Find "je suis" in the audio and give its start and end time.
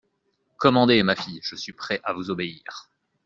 1.43-1.73